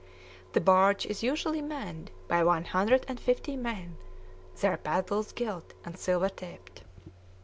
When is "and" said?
3.07-3.19, 5.85-5.95